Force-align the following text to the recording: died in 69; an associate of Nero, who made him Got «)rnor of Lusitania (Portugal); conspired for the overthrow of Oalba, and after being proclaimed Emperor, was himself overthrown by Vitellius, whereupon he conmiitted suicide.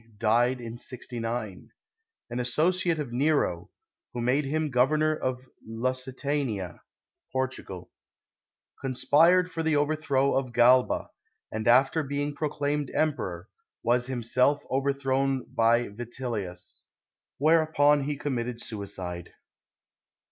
died 0.17 0.59
in 0.59 0.79
69; 0.79 1.69
an 2.31 2.39
associate 2.39 2.97
of 2.97 3.13
Nero, 3.13 3.69
who 4.13 4.19
made 4.21 4.45
him 4.45 4.71
Got 4.71 4.89
«)rnor 4.89 5.15
of 5.19 5.47
Lusitania 5.63 6.81
(Portugal); 7.31 7.91
conspired 8.81 9.51
for 9.51 9.61
the 9.61 9.75
overthrow 9.75 10.33
of 10.33 10.53
Oalba, 10.53 11.09
and 11.51 11.67
after 11.67 12.01
being 12.01 12.33
proclaimed 12.33 12.89
Emperor, 12.95 13.47
was 13.83 14.07
himself 14.07 14.63
overthrown 14.71 15.45
by 15.53 15.89
Vitellius, 15.89 16.85
whereupon 17.37 18.05
he 18.05 18.17
conmiitted 18.17 18.59
suicide. 18.59 19.31